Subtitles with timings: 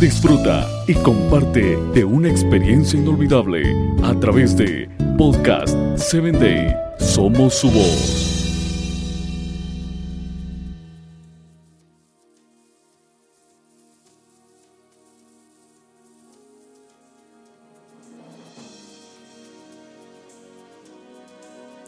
[0.00, 3.62] Disfruta y comparte de una experiencia inolvidable
[4.02, 6.74] a través de Podcast 7 Day.
[6.98, 8.34] Somos su voz.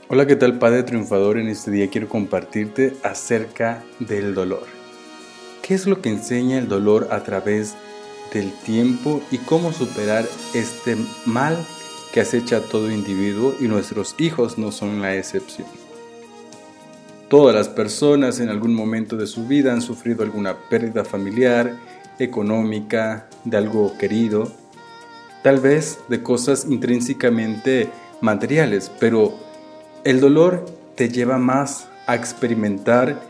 [0.09, 1.37] Hola, ¿qué tal Padre Triunfador?
[1.37, 4.76] En este día quiero compartirte acerca del dolor.
[5.67, 7.75] ¿Qué es lo que enseña el dolor a través
[8.33, 11.59] del tiempo y cómo superar este mal
[12.13, 15.67] que acecha a todo individuo y nuestros hijos no son la excepción?
[17.29, 21.77] Todas las personas en algún momento de su vida han sufrido alguna pérdida familiar,
[22.21, 24.53] económica, de algo querido,
[25.43, 27.91] tal vez de cosas intrínsecamente
[28.21, 29.35] materiales, pero
[30.05, 30.65] el dolor
[30.95, 33.21] te lleva más a experimentar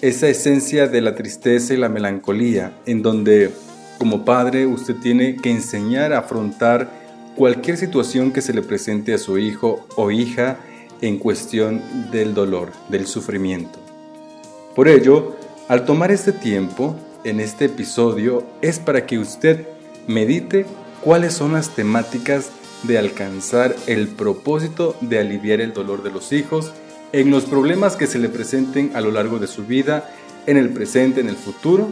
[0.00, 3.50] esa esencia de la tristeza y la melancolía, en donde
[3.98, 6.88] como padre usted tiene que enseñar a afrontar
[7.34, 10.58] cualquier situación que se le presente a su hijo o hija
[11.00, 13.78] en cuestión del dolor, del sufrimiento.
[14.74, 15.36] Por ello,
[15.68, 19.66] al tomar este tiempo en este episodio es para que usted
[20.06, 20.66] medite
[21.02, 22.50] cuáles son las temáticas
[22.84, 26.72] de alcanzar el propósito de aliviar el dolor de los hijos
[27.12, 30.10] en los problemas que se le presenten a lo largo de su vida,
[30.46, 31.88] en el presente, en el futuro,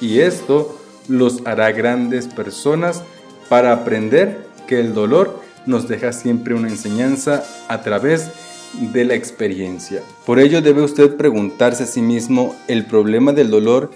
[0.00, 0.78] y esto
[1.08, 3.02] los hará grandes personas
[3.48, 8.30] para aprender que el dolor nos deja siempre una enseñanza a través
[8.74, 10.02] de la experiencia.
[10.26, 13.90] Por ello debe usted preguntarse a sí mismo, ¿el problema del dolor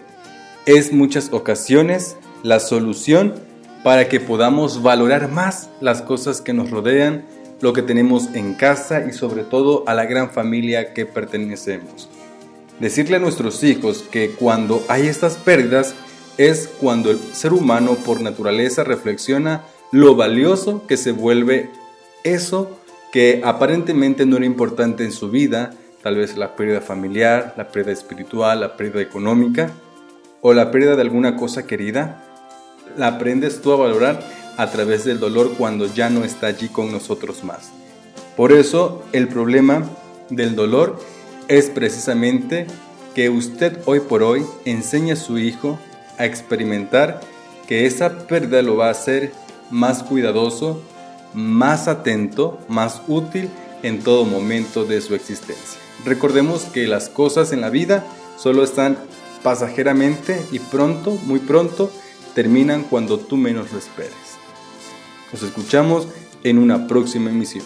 [0.67, 3.35] es muchas ocasiones la solución
[3.83, 7.25] para que podamos valorar más las cosas que nos rodean,
[7.63, 12.11] lo que tenemos en casa y sobre todo a la gran familia que pertenecemos.
[12.81, 15.95] Decirle a nuestros hijos que cuando hay estas pérdidas
[16.37, 21.71] es cuando el ser humano por naturaleza reflexiona lo valioso que se vuelve
[22.25, 22.79] eso
[23.13, 27.93] que aparentemente no era importante en su vida, tal vez la pérdida familiar, la pérdida
[27.93, 29.71] espiritual, la pérdida económica
[30.41, 32.25] o la pérdida de alguna cosa querida,
[32.97, 36.93] la aprendes tú a valorar a través del dolor cuando ya no está allí con
[36.93, 37.71] nosotros más.
[38.37, 39.85] Por eso el problema
[40.31, 40.99] del dolor
[41.49, 42.67] es precisamente
[43.15, 45.79] que usted hoy por hoy enseña a su hijo
[46.19, 47.21] a experimentar
[47.67, 49.33] que esa pérdida lo va a hacer
[49.71, 50.83] más cuidadoso,
[51.35, 53.51] más atento, más útil
[53.83, 55.81] en todo momento de su existencia.
[56.05, 58.05] Recordemos que las cosas en la vida
[58.37, 58.99] solo están
[59.43, 61.91] pasajeramente y pronto, muy pronto,
[62.35, 64.22] terminan cuando tú menos lo esperes.
[65.33, 66.07] Nos escuchamos
[66.45, 67.65] en una próxima emisión.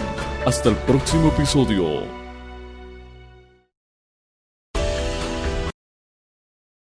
[0.45, 2.18] Hasta el próximo episodio.